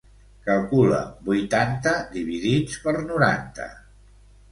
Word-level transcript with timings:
Calcula 0.45 1.01
vuitanta 1.27 1.93
dividits 2.15 2.79
per 2.87 2.95
noranta. 3.11 3.69